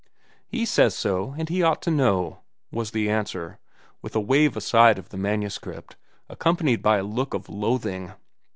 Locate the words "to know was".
1.83-2.89